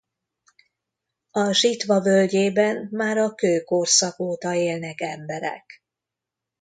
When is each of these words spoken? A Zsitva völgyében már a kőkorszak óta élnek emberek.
A 1.31 1.51
Zsitva 1.51 2.01
völgyében 2.01 2.87
már 2.91 3.17
a 3.17 3.35
kőkorszak 3.35 4.19
óta 4.19 4.53
élnek 4.55 5.01
emberek. 5.01 5.83